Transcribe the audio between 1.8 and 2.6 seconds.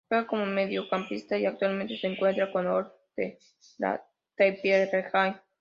se encuentra